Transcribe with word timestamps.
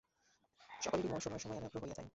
সকলেরই 0.81 1.09
মন 1.11 1.19
সময়ে 1.19 1.39
সময়ে 1.39 1.57
একাগ্র 1.59 1.77
হইয়া 1.83 1.95
যায়। 1.97 2.09